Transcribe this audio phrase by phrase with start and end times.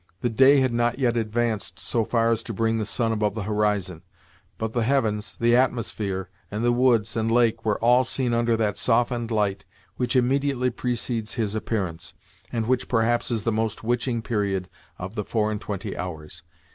[0.21, 3.43] The day had not yet advanced so far as to bring the sun above the
[3.43, 4.01] horizon,
[4.57, 8.79] but the heavens, the atmosphere, and the woods and lake were all seen under that
[8.79, 9.63] softened light
[9.97, 12.15] which immediately precedes his appearance,
[12.51, 16.41] and which perhaps is the most witching period of the four and twenty hours.